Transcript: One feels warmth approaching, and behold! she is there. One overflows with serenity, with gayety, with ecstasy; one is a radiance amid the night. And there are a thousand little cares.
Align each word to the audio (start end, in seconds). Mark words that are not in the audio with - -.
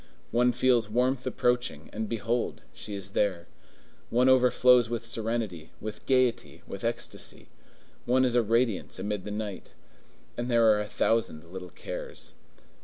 One 0.31 0.51
feels 0.51 0.89
warmth 0.89 1.27
approaching, 1.27 1.91
and 1.93 2.09
behold! 2.09 2.61
she 2.73 2.95
is 2.95 3.11
there. 3.11 3.45
One 4.09 4.29
overflows 4.29 4.89
with 4.89 5.05
serenity, 5.05 5.73
with 5.79 6.07
gayety, 6.07 6.63
with 6.65 6.83
ecstasy; 6.83 7.49
one 8.05 8.25
is 8.25 8.33
a 8.33 8.41
radiance 8.41 8.97
amid 8.97 9.25
the 9.25 9.29
night. 9.29 9.73
And 10.37 10.49
there 10.49 10.65
are 10.71 10.81
a 10.81 10.87
thousand 10.89 11.43
little 11.53 11.69
cares. 11.69 12.33